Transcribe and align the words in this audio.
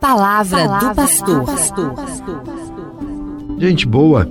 Palavra, 0.00 0.64
Palavra 0.64 0.90
do 0.92 1.44
pastor. 1.44 1.94
Gente 3.58 3.86
boa, 3.86 4.28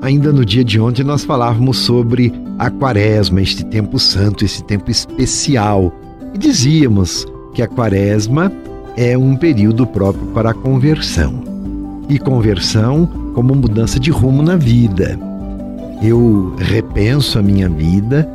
ainda 0.00 0.32
no 0.32 0.44
dia 0.44 0.64
de 0.64 0.80
ontem 0.80 1.04
nós 1.04 1.24
falávamos 1.24 1.78
sobre 1.78 2.32
a 2.58 2.70
quaresma, 2.70 3.42
este 3.42 3.64
tempo 3.64 3.98
santo, 3.98 4.44
esse 4.44 4.64
tempo 4.64 4.90
especial. 4.90 5.92
E 6.32 6.38
dizíamos 6.38 7.26
que 7.52 7.62
a 7.62 7.68
quaresma 7.68 8.50
é 8.96 9.16
um 9.16 9.36
período 9.36 9.86
próprio 9.86 10.26
para 10.28 10.50
a 10.50 10.54
conversão. 10.54 11.42
E 12.08 12.18
conversão 12.18 13.06
como 13.34 13.54
mudança 13.54 14.00
de 14.00 14.10
rumo 14.10 14.42
na 14.42 14.56
vida. 14.56 15.18
Eu 16.02 16.54
repenso 16.58 17.38
a 17.38 17.42
minha 17.42 17.68
vida, 17.68 18.28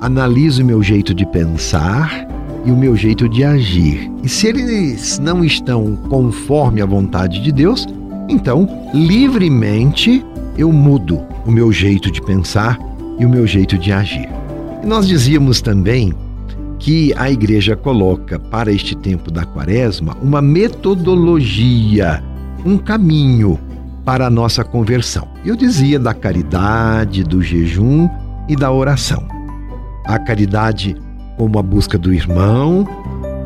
analiso 0.00 0.62
o 0.62 0.66
meu 0.66 0.82
jeito 0.82 1.14
de 1.14 1.24
pensar 1.24 2.31
e 2.64 2.70
o 2.70 2.76
meu 2.76 2.96
jeito 2.96 3.28
de 3.28 3.44
agir. 3.44 4.10
E 4.22 4.28
se 4.28 4.46
eles 4.46 5.18
não 5.18 5.44
estão 5.44 5.96
conforme 6.08 6.80
a 6.80 6.86
vontade 6.86 7.40
de 7.40 7.50
Deus, 7.50 7.86
então 8.28 8.68
livremente 8.94 10.24
eu 10.56 10.72
mudo 10.72 11.20
o 11.46 11.50
meu 11.50 11.72
jeito 11.72 12.10
de 12.10 12.20
pensar 12.20 12.78
e 13.18 13.26
o 13.26 13.28
meu 13.28 13.46
jeito 13.46 13.76
de 13.78 13.92
agir. 13.92 14.28
E 14.82 14.86
nós 14.86 15.06
dizíamos 15.06 15.60
também 15.60 16.12
que 16.78 17.14
a 17.16 17.30
igreja 17.30 17.76
coloca 17.76 18.38
para 18.38 18.72
este 18.72 18.96
tempo 18.96 19.30
da 19.30 19.44
quaresma 19.44 20.16
uma 20.20 20.42
metodologia, 20.42 22.22
um 22.64 22.76
caminho 22.76 23.58
para 24.04 24.26
a 24.26 24.30
nossa 24.30 24.64
conversão. 24.64 25.28
Eu 25.44 25.54
dizia 25.54 25.98
da 25.98 26.12
caridade, 26.12 27.22
do 27.22 27.40
jejum 27.40 28.08
e 28.48 28.56
da 28.56 28.72
oração. 28.72 29.24
A 30.04 30.18
caridade 30.18 30.96
como 31.36 31.58
a 31.58 31.62
busca 31.62 31.98
do 31.98 32.12
irmão, 32.12 32.86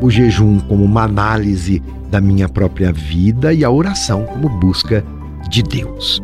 o 0.01 0.11
jejum 0.11 0.59
como 0.61 0.85
uma 0.85 1.05
análise 1.05 1.83
da 2.11 2.21
minha 2.21 2.49
própria 2.49 2.93
vida 2.93 3.53
e 3.53 3.65
a 3.65 3.71
oração 3.71 4.25
como 4.25 4.49
busca 4.49 5.05
de 5.49 5.63
Deus. 5.63 6.23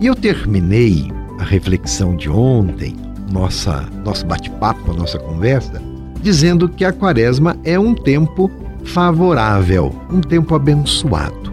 E 0.00 0.06
eu 0.06 0.14
terminei 0.14 1.10
a 1.38 1.44
reflexão 1.44 2.16
de 2.16 2.28
ontem, 2.28 2.96
nossa 3.30 3.88
nosso 4.04 4.26
bate-papo, 4.26 4.92
nossa 4.92 5.18
conversa, 5.18 5.80
dizendo 6.22 6.68
que 6.68 6.84
a 6.84 6.92
quaresma 6.92 7.56
é 7.64 7.78
um 7.78 7.94
tempo 7.94 8.50
favorável, 8.84 9.94
um 10.10 10.20
tempo 10.20 10.54
abençoado. 10.54 11.52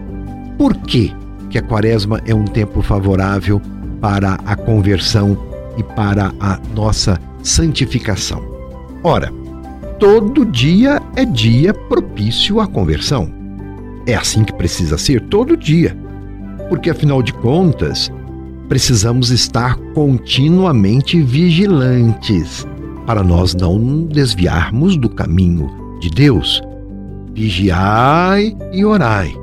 Por 0.58 0.76
quê 0.76 1.12
que 1.48 1.58
a 1.58 1.62
quaresma 1.62 2.20
é 2.26 2.34
um 2.34 2.44
tempo 2.44 2.82
favorável 2.82 3.60
para 4.00 4.34
a 4.44 4.56
conversão 4.56 5.36
e 5.76 5.82
para 5.82 6.32
a 6.40 6.58
nossa 6.74 7.18
santificação? 7.42 8.42
Ora, 9.02 9.32
todo 10.00 10.46
dia 10.46 11.00
é 11.14 11.26
dia 11.26 11.74
propício 11.74 12.58
à 12.58 12.66
conversão. 12.66 13.30
É 14.06 14.14
assim 14.14 14.42
que 14.42 14.54
precisa 14.54 14.96
ser 14.96 15.20
todo 15.28 15.56
dia. 15.56 15.96
Porque, 16.70 16.88
afinal 16.88 17.22
de 17.22 17.34
contas, 17.34 18.10
precisamos 18.66 19.30
estar 19.30 19.76
continuamente 19.94 21.20
vigilantes 21.20 22.66
para 23.06 23.22
nós 23.22 23.54
não 23.54 24.06
desviarmos 24.06 24.96
do 24.96 25.10
caminho 25.10 25.70
de 26.00 26.08
Deus. 26.08 26.62
Vigiai 27.34 28.56
e 28.72 28.84
orai. 28.84 29.34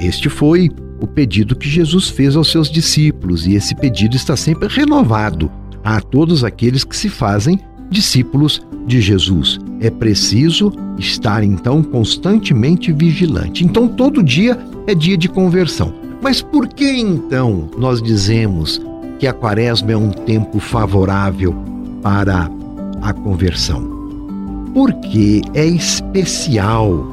Este 0.00 0.28
foi 0.28 0.70
o 1.00 1.06
pedido 1.06 1.54
que 1.54 1.68
Jesus 1.68 2.08
fez 2.08 2.34
aos 2.34 2.50
seus 2.50 2.68
discípulos, 2.68 3.46
e 3.46 3.54
esse 3.54 3.76
pedido 3.76 4.16
está 4.16 4.36
sempre 4.36 4.66
renovado 4.66 5.50
a 5.84 6.00
todos 6.00 6.42
aqueles 6.42 6.82
que 6.82 6.96
se 6.96 7.08
fazem 7.08 7.60
discípulos 7.90 8.60
de 8.86 9.00
Jesus. 9.00 9.60
É 9.84 9.90
preciso 9.90 10.72
estar 10.98 11.44
então 11.44 11.82
constantemente 11.82 12.90
vigilante. 12.90 13.66
Então 13.66 13.86
todo 13.86 14.22
dia 14.22 14.58
é 14.86 14.94
dia 14.94 15.14
de 15.14 15.28
conversão. 15.28 15.92
Mas 16.22 16.40
por 16.40 16.68
que 16.68 16.90
então 16.90 17.68
nós 17.76 18.00
dizemos 18.00 18.80
que 19.18 19.26
a 19.26 19.32
quaresma 19.34 19.92
é 19.92 19.96
um 19.96 20.08
tempo 20.08 20.58
favorável 20.58 21.54
para 22.02 22.50
a 23.02 23.12
conversão? 23.12 23.86
Porque 24.72 25.42
é 25.52 25.66
especial 25.66 27.06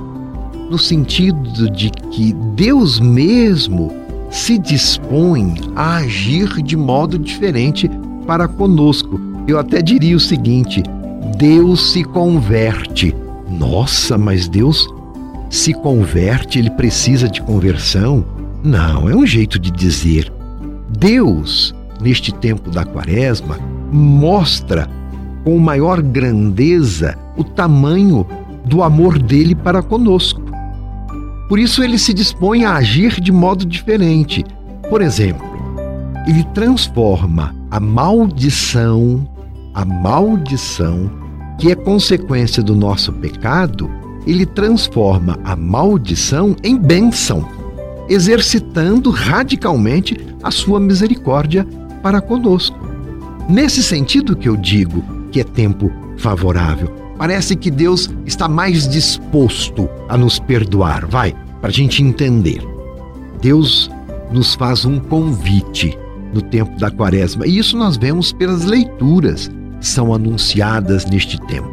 no 0.70 0.80
sentido 0.80 1.70
de 1.72 1.90
que 2.10 2.32
Deus 2.56 3.02
mesmo 3.02 3.92
se 4.30 4.58
dispõe 4.58 5.56
a 5.76 5.98
agir 5.98 6.48
de 6.64 6.78
modo 6.78 7.20
diferente 7.20 7.92
para 8.26 8.48
conosco. 8.48 9.20
Eu 9.46 9.60
até 9.60 9.82
diria 9.82 10.16
o 10.16 10.22
seguinte: 10.22 10.82
Deus 11.42 11.94
se 11.94 12.04
converte. 12.04 13.16
Nossa, 13.50 14.16
mas 14.16 14.48
Deus 14.48 14.88
se 15.50 15.74
converte, 15.74 16.60
ele 16.60 16.70
precisa 16.70 17.28
de 17.28 17.42
conversão? 17.42 18.24
Não, 18.64 19.10
é 19.10 19.16
um 19.16 19.26
jeito 19.26 19.58
de 19.58 19.72
dizer. 19.72 20.32
Deus, 21.00 21.74
neste 22.00 22.32
tempo 22.32 22.70
da 22.70 22.86
quaresma, 22.86 23.58
mostra 23.92 24.88
com 25.44 25.58
maior 25.58 26.00
grandeza 26.00 27.18
o 27.36 27.44
tamanho 27.44 28.24
do 28.64 28.84
amor 28.84 29.18
dele 29.18 29.56
para 29.56 29.82
conosco. 29.82 30.44
Por 31.50 31.58
isso 31.58 31.84
ele 31.84 31.98
se 31.98 32.14
dispõe 32.14 32.66
a 32.66 32.76
agir 32.76 33.20
de 33.20 33.32
modo 33.32 33.66
diferente. 33.66 34.46
Por 34.92 35.02
exemplo, 35.02 35.48
ele 36.28 36.44
transforma 36.54 37.56
a 37.72 37.80
maldição, 37.80 39.28
a 39.74 39.84
maldição 39.84 41.20
que 41.62 41.72
é 41.72 41.76
consequência 41.76 42.64
do 42.64 42.76
nosso 42.76 43.14
pecado, 43.14 43.88
ele 44.26 44.48
transforma 44.48 45.38
a 45.44 45.56
maldição 45.56 46.56
em 46.64 46.76
bênção, 46.76 47.48
exercitando 48.10 49.12
radicalmente 49.12 50.18
a 50.42 50.50
sua 50.50 50.80
misericórdia 50.80 51.64
para 52.02 52.20
conosco. 52.20 52.80
Nesse 53.48 53.84
sentido 53.84 54.36
que 54.36 54.50
eu 54.50 54.58
digo 54.58 55.04
que 55.32 55.40
é 55.40 55.44
tempo 55.44 55.92
favorável, 56.18 56.88
parece 57.16 57.56
que 57.56 57.70
Deus 57.70 58.10
está 58.26 58.48
mais 58.48 58.88
disposto 58.88 59.88
a 60.10 60.18
nos 60.18 60.40
perdoar, 60.40 61.06
vai, 61.06 61.32
para 61.62 61.70
a 61.70 61.74
gente 61.74 62.02
entender. 62.02 62.68
Deus 63.40 63.88
nos 64.32 64.56
faz 64.56 64.84
um 64.84 65.00
convite 65.00 65.96
no 66.34 66.42
tempo 66.42 66.76
da 66.80 66.90
quaresma. 66.90 67.46
E 67.46 67.60
isso 67.60 67.78
nós 67.78 67.98
vemos 67.98 68.34
pelas 68.34 68.66
leituras 68.66 69.48
são 69.82 70.14
anunciadas 70.14 71.06
neste 71.06 71.40
tempo. 71.42 71.70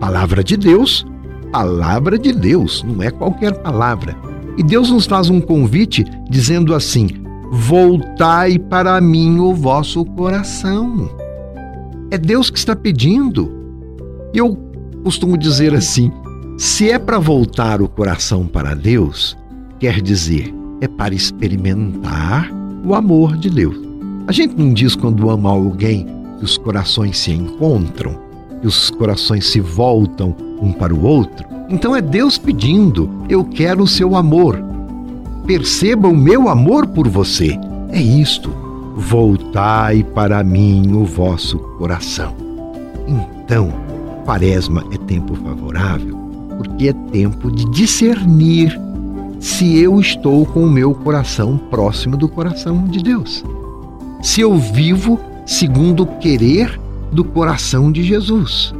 Palavra 0.00 0.42
de 0.42 0.56
Deus, 0.56 1.06
palavra 1.52 2.18
de 2.18 2.32
Deus, 2.32 2.82
não 2.82 3.02
é 3.02 3.10
qualquer 3.10 3.52
palavra. 3.60 4.16
E 4.56 4.62
Deus 4.62 4.90
nos 4.90 5.06
faz 5.06 5.30
um 5.30 5.40
convite 5.40 6.04
dizendo 6.28 6.74
assim: 6.74 7.08
Voltai 7.52 8.58
para 8.58 9.00
mim 9.00 9.38
o 9.38 9.54
vosso 9.54 10.04
coração. 10.04 11.10
É 12.10 12.18
Deus 12.18 12.50
que 12.50 12.58
está 12.58 12.74
pedindo. 12.74 13.50
Eu 14.34 14.56
costumo 15.04 15.36
dizer 15.36 15.74
assim: 15.74 16.10
se 16.58 16.90
é 16.90 16.98
para 16.98 17.18
voltar 17.18 17.80
o 17.82 17.88
coração 17.88 18.46
para 18.46 18.74
Deus, 18.74 19.36
quer 19.78 20.00
dizer, 20.00 20.54
é 20.80 20.88
para 20.88 21.14
experimentar 21.14 22.50
o 22.84 22.94
amor 22.94 23.36
de 23.36 23.50
Deus. 23.50 23.76
A 24.26 24.32
gente 24.32 24.54
não 24.56 24.72
diz 24.72 24.94
quando 24.94 25.30
ama 25.30 25.50
alguém 25.50 26.06
que 26.40 26.44
os 26.44 26.58
corações 26.58 27.18
se 27.18 27.30
encontram, 27.30 28.18
que 28.60 28.66
os 28.66 28.90
corações 28.90 29.46
se 29.46 29.60
voltam 29.60 30.34
um 30.60 30.72
para 30.72 30.92
o 30.92 31.04
outro. 31.04 31.46
Então 31.68 31.94
é 31.94 32.00
Deus 32.00 32.36
pedindo: 32.36 33.08
eu 33.28 33.44
quero 33.44 33.84
o 33.84 33.86
seu 33.86 34.16
amor. 34.16 34.60
Perceba 35.46 36.08
o 36.08 36.16
meu 36.16 36.48
amor 36.48 36.88
por 36.88 37.06
você. 37.06 37.56
É 37.90 38.00
isto. 38.00 38.50
Voltai 38.96 40.02
para 40.02 40.42
mim 40.42 40.92
o 40.92 41.04
vosso 41.04 41.58
coração. 41.78 42.34
Então, 43.06 43.72
Quaresma 44.24 44.84
é 44.92 44.96
tempo 44.96 45.34
favorável 45.34 46.20
porque 46.60 46.88
é 46.88 46.92
tempo 46.92 47.50
de 47.50 47.64
discernir 47.70 48.78
se 49.40 49.78
eu 49.78 49.98
estou 49.98 50.44
com 50.44 50.64
o 50.64 50.70
meu 50.70 50.94
coração 50.94 51.56
próximo 51.56 52.18
do 52.18 52.28
coração 52.28 52.86
de 52.86 53.02
Deus. 53.02 53.42
Se 54.20 54.42
eu 54.42 54.54
vivo 54.58 55.18
segundo 55.50 56.04
o 56.04 56.06
querer 56.06 56.80
do 57.10 57.24
coração 57.24 57.90
de 57.90 58.04
Jesus. 58.04 58.72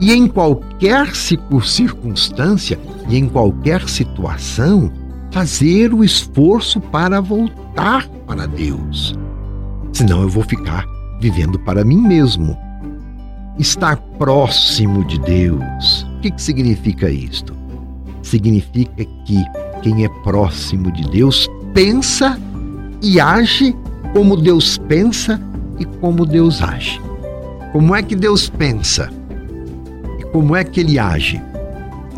E 0.00 0.12
em 0.12 0.26
qualquer 0.26 1.14
circunstância 1.14 2.80
e 3.08 3.16
em 3.16 3.28
qualquer 3.28 3.88
situação, 3.88 4.90
fazer 5.30 5.94
o 5.94 6.02
esforço 6.02 6.80
para 6.80 7.20
voltar 7.20 8.08
para 8.26 8.48
Deus. 8.48 9.14
Senão 9.92 10.22
eu 10.22 10.28
vou 10.28 10.42
ficar 10.42 10.84
vivendo 11.20 11.60
para 11.60 11.84
mim 11.84 12.00
mesmo. 12.02 12.58
Estar 13.56 13.96
próximo 14.18 15.04
de 15.04 15.16
Deus. 15.20 16.02
O 16.16 16.20
que, 16.22 16.32
que 16.32 16.42
significa 16.42 17.08
isto? 17.08 17.54
Significa 18.20 19.04
que 19.24 19.44
quem 19.80 20.04
é 20.04 20.08
próximo 20.24 20.90
de 20.90 21.08
Deus 21.08 21.48
pensa 21.72 22.36
e 23.00 23.20
age 23.20 23.76
como 24.12 24.36
Deus 24.36 24.76
pensa 24.76 25.40
e 25.80 25.84
como 25.84 26.24
Deus 26.24 26.62
age. 26.62 27.00
Como 27.72 27.96
é 27.96 28.02
que 28.02 28.14
Deus 28.14 28.48
pensa? 28.48 29.10
E 30.20 30.24
como 30.24 30.54
é 30.54 30.62
que 30.62 30.80
ele 30.80 30.98
age? 30.98 31.42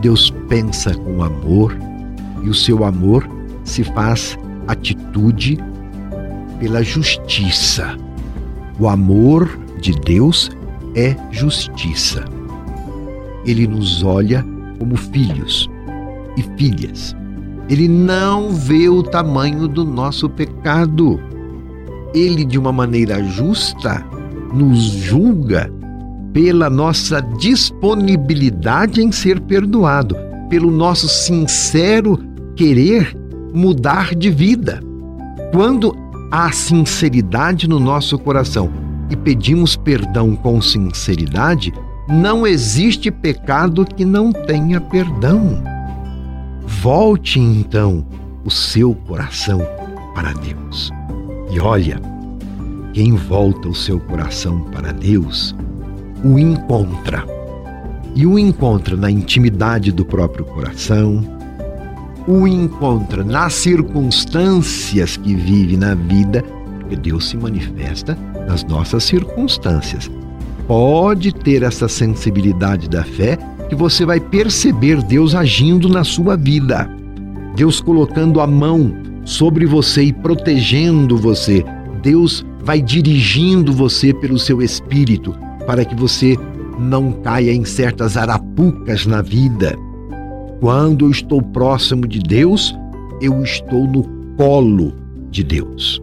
Deus 0.01 0.31
pensa 0.49 0.93
com 0.95 1.23
amor, 1.23 1.75
E 2.43 2.49
o 2.49 2.55
seu 2.55 2.85
amor 2.85 3.29
se 3.63 3.85
faz 3.85 4.37
atitude 4.67 5.57
pela 6.59 6.83
justiça. 6.83 7.97
O 8.81 8.89
amor 8.89 9.49
de 9.81 9.93
Deus 9.93 10.51
é 10.97 11.15
justiça. 11.31 12.25
Ele 13.47 13.67
nos 13.67 14.03
olha 14.03 14.45
como 14.79 14.97
filhos 14.97 15.71
e 16.37 16.43
filhas. 16.57 17.15
Ele 17.69 17.87
não 17.87 18.51
vê 18.51 18.89
o 18.89 19.03
tamanho 19.03 19.69
do 19.69 19.85
nosso 19.85 20.29
pecado. 20.29 21.21
Ele, 22.15 22.45
de 22.45 22.59
uma 22.59 22.73
maneira 22.73 23.23
justa, 23.23 24.05
nos 24.53 24.79
julga 24.79 25.73
pela 26.33 26.71
nossa 26.71 27.21
disponibilidade 27.21 29.03
em 29.03 29.13
ser 29.13 29.41
perdoado, 29.41 30.17
pelo 30.49 30.71
nosso 30.71 31.09
sincero 31.09 32.19
querer 32.57 33.17
mudar 33.55 34.15
de 34.15 34.31
vida. 34.31 34.83
Quando 35.53 35.95
há 36.31 36.51
sinceridade 36.51 37.69
no 37.69 37.79
nosso 37.79 38.19
coração 38.19 38.71
e 39.11 39.17
pedimos 39.17 39.77
perdão 39.77 40.35
com 40.35 40.61
sinceridade, 40.61 41.73
não 42.09 42.47
existe 42.47 43.11
pecado 43.11 43.85
que 43.85 44.05
não 44.05 44.33
tenha 44.33 44.81
perdão. 44.81 45.63
Volte 46.67 47.39
então 47.39 48.05
o 48.45 48.51
seu 48.51 48.95
coração 48.95 49.61
para 50.15 50.33
Deus. 50.33 50.91
E 51.53 51.61
olha, 51.61 52.01
quem 52.95 53.15
volta 53.15 53.69
o 53.69 53.75
seu 53.75 54.01
coração 54.01 54.61
para 54.73 54.91
Deus, 54.91 55.55
o 56.25 56.39
encontra. 56.39 57.27
E 58.15 58.27
o 58.27 58.39
encontra 58.39 58.97
na 58.97 59.11
intimidade 59.11 59.93
do 59.93 60.03
próprio 60.03 60.47
coração, 60.47 61.23
o 62.27 62.49
encontra 62.49 63.23
nas 63.23 63.53
circunstâncias 63.53 65.19
que 65.19 65.35
vive 65.35 65.77
na 65.77 65.95
vida, 65.95 66.43
porque 66.81 66.97
Deus 66.97 67.29
se 67.29 67.37
manifesta 67.37 68.17
nas 68.49 68.65
nossas 68.65 69.05
circunstâncias. 69.05 70.11
Pode 70.67 71.35
ter 71.35 71.63
essa 71.63 71.87
sensibilidade 71.87 72.89
da 72.89 73.05
fé 73.05 73.37
que 73.69 73.75
você 73.75 74.07
vai 74.07 74.21
perceber 74.21 75.03
Deus 75.03 75.35
agindo 75.35 75.87
na 75.87 76.03
sua 76.03 76.35
vida. 76.35 76.89
Deus 77.55 77.79
colocando 77.79 78.41
a 78.41 78.47
mão 78.47 79.12
sobre 79.25 79.67
você 79.67 80.05
e 80.05 80.13
protegendo 80.13 81.17
você. 81.17 81.65
Deus 82.03 82.45
vai 82.63 82.81
dirigindo 82.81 83.73
você 83.73 84.13
pelo 84.13 84.39
seu 84.39 84.63
espírito 84.63 85.35
para 85.67 85.85
que 85.85 85.95
você 85.95 86.37
não 86.79 87.13
caia 87.13 87.53
em 87.53 87.65
certas 87.65 88.17
arapucas 88.17 89.07
na 89.07 89.23
vida. 89.23 89.77
Quando 90.61 91.07
eu 91.07 91.11
estou 91.11 91.43
próximo 91.43 92.07
de 92.07 92.21
Deus, 92.21 92.75
eu 93.21 93.43
estou 93.43 93.87
no 93.87 94.05
colo 94.37 94.93
de 95.31 95.43
Deus. 95.43 96.01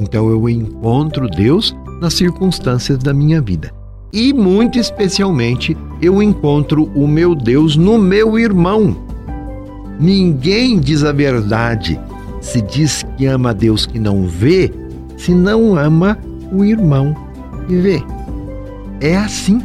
Então 0.00 0.28
eu 0.30 0.48
encontro 0.48 1.28
Deus 1.28 1.74
nas 2.00 2.14
circunstâncias 2.14 2.98
da 2.98 3.12
minha 3.12 3.40
vida. 3.40 3.72
E 4.12 4.32
muito 4.32 4.78
especialmente, 4.78 5.76
eu 6.00 6.22
encontro 6.22 6.90
o 6.94 7.06
meu 7.06 7.34
Deus 7.34 7.76
no 7.76 7.96
meu 7.96 8.38
irmão. 8.38 8.96
Ninguém 9.98 10.78
diz 10.78 11.04
a 11.04 11.12
verdade 11.12 11.98
se 12.42 12.60
diz 12.60 13.02
que 13.16 13.24
ama 13.24 13.50
a 13.50 13.52
Deus 13.54 13.86
que 13.86 13.98
não 13.98 14.26
vê, 14.26 14.70
se 15.16 15.32
não 15.32 15.76
ama 15.78 16.18
o 16.52 16.64
irmão 16.64 17.14
que 17.66 17.76
vê. 17.76 18.02
É 19.00 19.16
assim. 19.16 19.62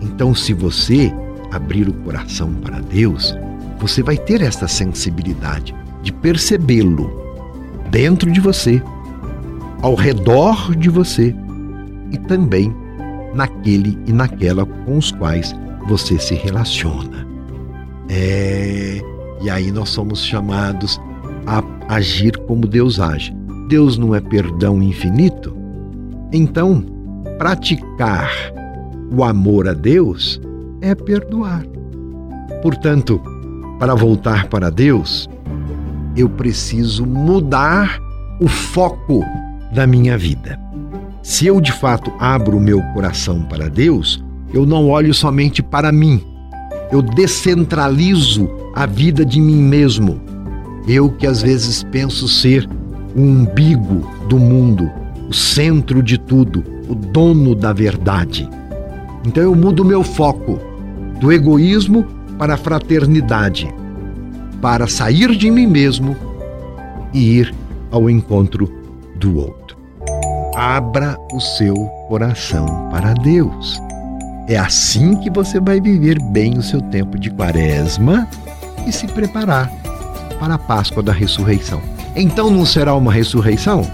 Então, 0.00 0.34
se 0.34 0.52
você 0.52 1.12
abrir 1.50 1.88
o 1.88 1.92
coração 1.92 2.52
para 2.62 2.80
Deus, 2.80 3.34
você 3.80 4.02
vai 4.02 4.16
ter 4.16 4.42
essa 4.42 4.68
sensibilidade 4.68 5.74
de 6.02 6.12
percebê-lo 6.12 7.10
dentro 7.90 8.30
de 8.30 8.40
você, 8.40 8.82
ao 9.80 9.94
redor 9.94 10.76
de 10.76 10.88
você 10.88 11.34
e 12.10 12.18
também 12.18 12.74
naquele 13.34 13.98
e 14.06 14.12
naquela 14.12 14.66
com 14.66 14.98
os 14.98 15.10
quais 15.10 15.54
você 15.88 16.18
se 16.18 16.34
relaciona. 16.34 17.26
É, 18.08 19.00
e 19.40 19.48
aí 19.48 19.72
nós 19.72 19.88
somos 19.88 20.24
chamados 20.24 21.00
a 21.46 21.62
agir 21.88 22.36
como 22.46 22.66
Deus 22.66 23.00
age. 23.00 23.34
Deus 23.68 23.96
não 23.96 24.14
é 24.14 24.20
perdão 24.20 24.82
infinito? 24.82 25.56
Então, 26.32 26.84
praticar 27.38 28.30
o 29.10 29.22
amor 29.24 29.68
a 29.68 29.74
Deus 29.74 30.40
é 30.80 30.94
perdoar. 30.94 31.64
Portanto, 32.62 33.20
para 33.78 33.94
voltar 33.94 34.46
para 34.48 34.70
Deus, 34.70 35.28
eu 36.16 36.28
preciso 36.28 37.04
mudar 37.06 37.98
o 38.40 38.48
foco 38.48 39.24
da 39.72 39.86
minha 39.86 40.16
vida. 40.16 40.58
Se 41.22 41.46
eu 41.46 41.60
de 41.60 41.72
fato 41.72 42.12
abro 42.18 42.56
o 42.56 42.60
meu 42.60 42.82
coração 42.94 43.42
para 43.42 43.68
Deus, 43.68 44.22
eu 44.52 44.66
não 44.66 44.90
olho 44.90 45.14
somente 45.14 45.62
para 45.62 45.90
mim. 45.92 46.22
Eu 46.90 47.00
descentralizo 47.00 48.50
a 48.74 48.86
vida 48.86 49.24
de 49.24 49.40
mim 49.40 49.62
mesmo. 49.62 50.20
Eu 50.86 51.10
que 51.10 51.26
às 51.26 51.42
vezes 51.42 51.84
penso 51.84 52.26
ser 52.26 52.68
o 53.14 53.20
umbigo 53.20 54.08
do 54.28 54.38
mundo, 54.38 54.90
o 55.28 55.32
centro 55.32 56.02
de 56.02 56.18
tudo, 56.18 56.64
o 56.88 56.94
dono 56.94 57.54
da 57.54 57.72
verdade. 57.72 58.48
Então 59.24 59.42
eu 59.42 59.54
mudo 59.54 59.84
meu 59.84 60.02
foco 60.02 60.58
do 61.20 61.32
egoísmo 61.32 62.04
para 62.38 62.54
a 62.54 62.56
fraternidade, 62.56 63.72
para 64.60 64.88
sair 64.88 65.36
de 65.36 65.50
mim 65.50 65.66
mesmo 65.66 66.16
e 67.12 67.38
ir 67.38 67.54
ao 67.90 68.10
encontro 68.10 68.70
do 69.16 69.38
outro. 69.38 69.76
Abra 70.56 71.16
o 71.32 71.40
seu 71.40 71.74
coração 72.08 72.66
para 72.90 73.14
Deus. 73.14 73.80
É 74.48 74.58
assim 74.58 75.16
que 75.16 75.30
você 75.30 75.60
vai 75.60 75.80
viver 75.80 76.20
bem 76.32 76.58
o 76.58 76.62
seu 76.62 76.80
tempo 76.82 77.18
de 77.18 77.30
quaresma 77.30 78.28
e 78.86 78.92
se 78.92 79.06
preparar 79.06 79.81
para 80.42 80.54
a 80.54 80.58
Páscoa 80.58 81.04
da 81.04 81.12
ressurreição. 81.12 81.80
Então 82.16 82.50
não 82.50 82.66
será 82.66 82.96
uma 82.96 83.12
ressurreição? 83.12 83.88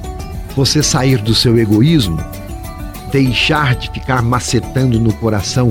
Você 0.57 0.83
sair 0.83 1.19
do 1.19 1.35
seu 1.35 1.59
egoísmo, 1.59 2.17
deixar 3.13 3.75
de 3.75 3.91
ficar 3.91 4.23
macetando 4.23 4.99
no 4.99 5.13
coração 5.13 5.69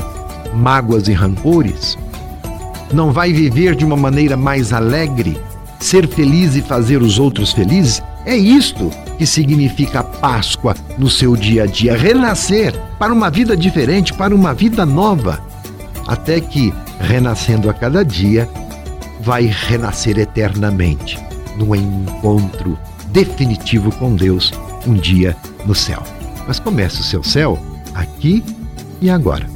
mágoas 0.54 1.08
e 1.08 1.14
rancores? 1.14 1.98
Não 2.94 3.12
vai 3.12 3.34
viver 3.34 3.74
de 3.74 3.84
uma 3.84 3.98
maneira 3.98 4.38
mais 4.38 4.72
alegre, 4.72 5.42
ser 5.80 6.08
feliz 6.08 6.56
e 6.56 6.62
fazer 6.62 7.02
os 7.02 7.18
outros 7.18 7.52
felizes? 7.52 8.04
É 8.24 8.38
isto 8.38 8.92
que 9.18 9.26
significa 9.26 10.04
Páscoa 10.04 10.76
no 10.96 11.10
seu 11.10 11.36
dia 11.36 11.64
a 11.64 11.66
dia, 11.66 11.98
renascer 11.98 12.80
para 13.00 13.12
uma 13.12 13.32
vida 13.32 13.58
diferente, 13.58 14.14
para 14.14 14.36
uma 14.36 14.54
vida 14.54 14.86
nova, 14.86 15.40
até 16.08 16.40
que, 16.40 16.72
renascendo 17.00 17.68
a 17.68 17.74
cada 17.74 18.06
dia, 18.06 18.48
vai 19.22 19.46
renascer 19.46 20.18
eternamente 20.18 21.20
num 21.58 21.76
encontro 21.76 22.78
definitivo 23.08 23.92
com 23.96 24.16
Deus 24.16 24.52
um 24.86 24.94
dia 24.94 25.36
no 25.66 25.74
céu. 25.74 26.04
Mas 26.48 26.60
comece 26.60 27.02
o 27.02 27.04
seu 27.04 27.24
céu 27.24 27.60
aqui 27.94 28.44
e 29.02 29.10
agora. 29.10 29.48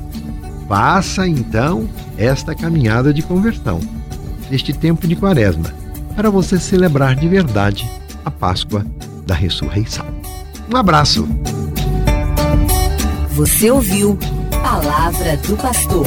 Faça 0.67 1.27
então 1.27 1.87
esta 2.17 2.55
caminhada 2.55 3.13
de 3.13 3.21
conversão, 3.21 3.79
neste 4.49 4.73
tempo 4.73 5.07
de 5.07 5.15
quaresma, 5.15 5.73
para 6.15 6.29
você 6.29 6.59
celebrar 6.59 7.15
de 7.15 7.27
verdade 7.27 7.89
a 8.23 8.31
Páscoa 8.31 8.85
da 9.25 9.35
ressurreição. 9.35 10.05
Um 10.71 10.77
abraço. 10.77 11.27
Você 13.31 13.71
ouviu 13.71 14.17
Palavra 14.63 15.37
do 15.37 15.57
Pastor. 15.57 16.05